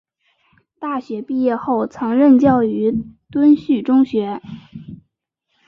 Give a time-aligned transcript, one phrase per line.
[0.79, 4.41] 大学毕业后曾任教于敦叙中学。